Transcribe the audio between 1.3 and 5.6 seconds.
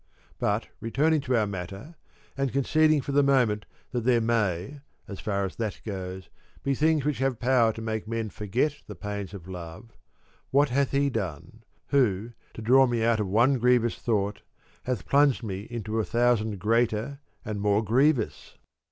our matter, and conceding for the moment that there may (so far as